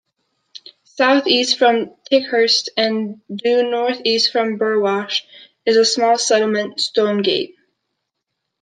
[0.95, 5.21] South-east from Ticehurst and due north-east from Burwash,
[5.63, 7.55] is a small settlement, Stonegate.